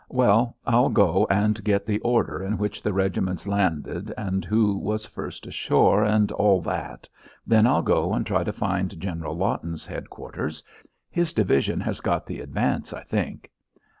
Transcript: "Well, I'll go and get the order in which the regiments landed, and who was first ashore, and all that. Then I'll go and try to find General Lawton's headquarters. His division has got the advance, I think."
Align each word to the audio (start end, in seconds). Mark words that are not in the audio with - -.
"Well, 0.09 0.57
I'll 0.65 0.89
go 0.89 1.27
and 1.29 1.63
get 1.63 1.85
the 1.85 1.99
order 1.99 2.41
in 2.41 2.57
which 2.57 2.81
the 2.81 2.91
regiments 2.91 3.47
landed, 3.47 4.11
and 4.17 4.43
who 4.43 4.75
was 4.77 5.05
first 5.05 5.45
ashore, 5.45 6.03
and 6.03 6.31
all 6.31 6.59
that. 6.61 7.07
Then 7.45 7.67
I'll 7.67 7.83
go 7.83 8.11
and 8.11 8.25
try 8.25 8.43
to 8.43 8.51
find 8.51 8.99
General 8.99 9.37
Lawton's 9.37 9.85
headquarters. 9.85 10.63
His 11.11 11.33
division 11.33 11.79
has 11.81 12.01
got 12.01 12.25
the 12.25 12.41
advance, 12.41 12.93
I 12.93 13.03
think." 13.03 13.51